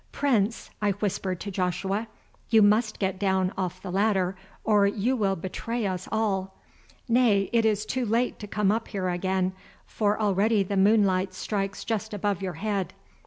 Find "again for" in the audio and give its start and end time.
9.09-10.19